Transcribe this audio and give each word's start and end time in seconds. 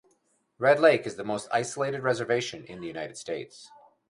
Red 0.57 0.79
Lake 0.79 1.05
is 1.05 1.15
the 1.15 1.23
most 1.23 1.47
isolated 1.51 2.01
reservation 2.01 2.65
in 2.65 2.81
the 2.81 2.87
United 2.87 3.17
States. 3.17 3.69